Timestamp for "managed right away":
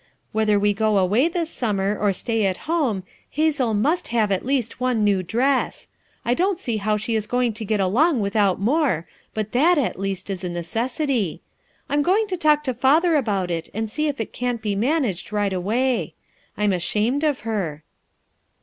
14.73-16.15